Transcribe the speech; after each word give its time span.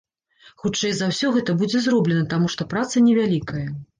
Хутчэй 0.63 0.93
за 0.99 1.09
ўсё, 1.11 1.27
гэта 1.35 1.55
будзе 1.59 1.83
зроблена, 1.85 2.23
таму 2.33 2.51
што 2.53 2.69
праца 2.75 3.05
невялікая. 3.11 3.65